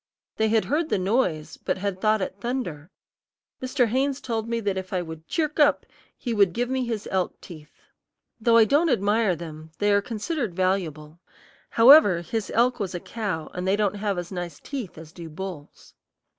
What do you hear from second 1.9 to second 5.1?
thought it thunder. Mr. Haynes told me that if I